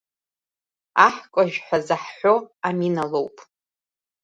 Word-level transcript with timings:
Аҳкәажә 1.05 1.57
ҳәа 1.65 1.77
заҳҳәо 1.87 2.35
Амина 2.67 3.03
лоуп. 3.11 3.37